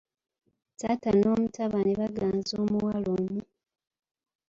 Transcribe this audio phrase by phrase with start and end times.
[0.79, 3.41] Taata n'omutabani baaganza omuwala omu.